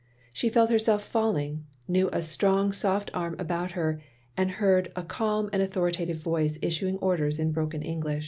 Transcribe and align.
She 0.33 0.49
felt 0.49 0.71
herself 0.71 1.03
failing, 1.03 1.67
knew 1.87 2.09
a 2.11 2.23
strong 2.23 2.73
soft 2.73 3.11
arm 3.13 3.35
about 3.37 3.73
her, 3.73 4.01
and 4.35 4.49
heard 4.49 4.91
a 4.95 5.03
calm 5.03 5.47
authoritative 5.53 6.17
voice 6.23 6.57
issuing 6.59 6.97
orders 6.97 7.37
in 7.37 7.51
broken 7.51 7.83
Engjiish. 7.83 8.19